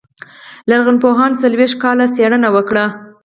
لرغونپوهانو 0.69 1.39
څلوېښت 1.43 1.75
کاله 1.83 2.05
څېړنه 2.15 2.49
وکړه. 2.55 2.85